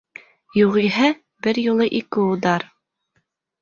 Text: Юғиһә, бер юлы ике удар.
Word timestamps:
Юғиһә, 0.59 1.11
бер 1.47 1.63
юлы 1.67 1.91
ике 2.01 2.27
удар. 2.35 2.71